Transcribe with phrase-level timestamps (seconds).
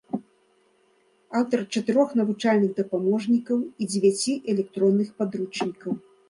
[1.39, 5.91] Аўтар чатырох навучальных дапаможнікаў і дзевяці электронных падручнікаў.